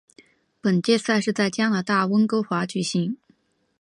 [0.61, 3.17] 本届赛事在加拿大温哥华举行。